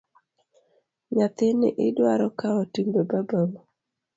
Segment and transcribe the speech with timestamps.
[1.15, 3.53] Nyathini idwaro kawo timbe babau.